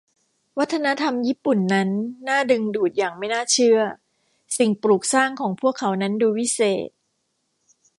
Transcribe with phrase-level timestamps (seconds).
[0.59, 1.89] วัฒนธรรมญี่ปุ่นนั้น
[2.27, 3.79] น่าดึงดูดอย่างไม่น่าเชื่อ
[4.57, 6.89] สิ่งปลูกสร้างของพวกเขานั้นดูวิเศษ